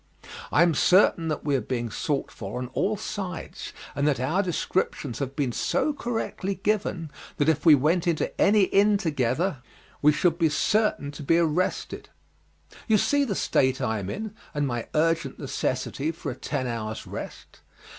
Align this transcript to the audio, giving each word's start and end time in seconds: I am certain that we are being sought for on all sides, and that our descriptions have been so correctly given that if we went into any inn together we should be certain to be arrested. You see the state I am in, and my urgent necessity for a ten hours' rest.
I 0.51 0.63
am 0.63 0.73
certain 0.73 1.27
that 1.27 1.45
we 1.45 1.55
are 1.55 1.61
being 1.61 1.91
sought 1.91 2.31
for 2.31 2.57
on 2.57 2.69
all 2.73 2.97
sides, 2.97 3.71
and 3.93 4.07
that 4.07 4.19
our 4.19 4.41
descriptions 4.41 5.19
have 5.19 5.35
been 5.35 5.51
so 5.51 5.93
correctly 5.93 6.55
given 6.55 7.11
that 7.37 7.47
if 7.47 7.67
we 7.67 7.75
went 7.75 8.07
into 8.07 8.35
any 8.41 8.63
inn 8.63 8.97
together 8.97 9.61
we 10.01 10.11
should 10.11 10.39
be 10.39 10.49
certain 10.49 11.11
to 11.11 11.21
be 11.21 11.37
arrested. 11.37 12.09
You 12.87 12.97
see 12.97 13.23
the 13.25 13.35
state 13.35 13.79
I 13.79 13.99
am 13.99 14.09
in, 14.09 14.33
and 14.55 14.65
my 14.65 14.87
urgent 14.95 15.37
necessity 15.37 16.11
for 16.11 16.31
a 16.31 16.35
ten 16.35 16.65
hours' 16.65 17.05
rest. 17.05 17.59